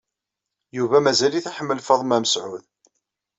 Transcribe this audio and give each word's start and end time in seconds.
Yuba 0.77 0.97
mazal-it 1.03 1.45
iḥemmel 1.51 1.79
Faḍma 1.87 2.17
Mesɛud. 2.23 2.63